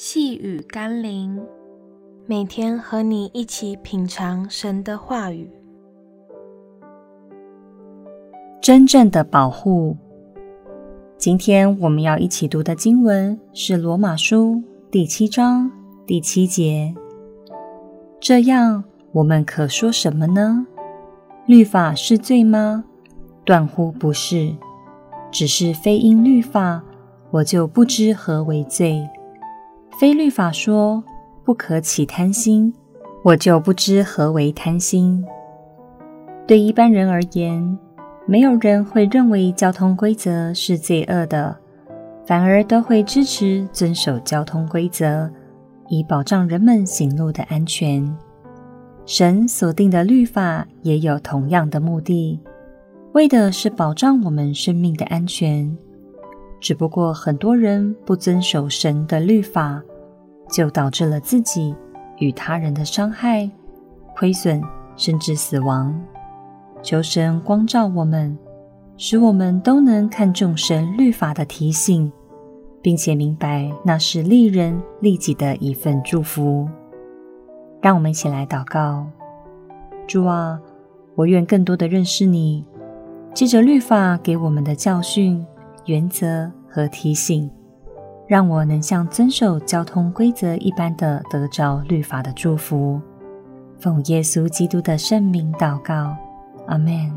[0.00, 1.44] 细雨甘霖，
[2.24, 5.50] 每天和你一起品尝神的话语。
[8.62, 9.96] 真正的保护。
[11.16, 14.54] 今天我们要一起读的经文是《罗马书》
[14.88, 15.68] 第七章
[16.06, 16.94] 第七节。
[18.20, 20.64] 这样，我们可说什么呢？
[21.44, 22.84] 律法是罪吗？
[23.44, 24.54] 断乎不是，
[25.32, 26.84] 只是非因律法，
[27.32, 29.04] 我就不知何为罪。
[29.98, 31.02] 非律法说
[31.42, 32.72] 不可起贪心，
[33.24, 35.24] 我就不知何为贪心。
[36.46, 37.76] 对一般人而言，
[38.24, 41.56] 没有人会认为交通规则是罪恶的，
[42.24, 45.28] 反而都会支持遵守交通规则，
[45.88, 48.16] 以保障人们行路的安全。
[49.04, 52.38] 神所定的律法也有同样的目的，
[53.14, 55.76] 为的是保障我们生命的安全。
[56.60, 59.82] 只不过很多人不遵守神的律法，
[60.50, 61.74] 就导致了自己
[62.18, 63.48] 与他人的伤害、
[64.16, 64.62] 亏损，
[64.96, 65.94] 甚至死亡。
[66.82, 68.36] 求神光照我们，
[68.96, 72.10] 使我们都能看重神律法的提醒，
[72.82, 76.68] 并且明白那是利人利己的一份祝福。
[77.80, 79.06] 让我们一起来祷告：
[80.08, 80.60] 主啊，
[81.14, 82.64] 我愿更多的认识你。
[83.34, 85.46] 借着律法给我们的教训、
[85.84, 87.50] 原则和提醒，
[88.26, 93.00] 让我能像遵守交通规则一般的得着律法的祝福。
[93.78, 96.16] 奉耶稣基督的圣名祷告，
[96.66, 97.12] 阿门。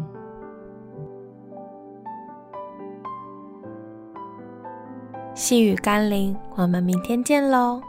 [5.33, 7.81] 细雨甘霖，我们明天见喽。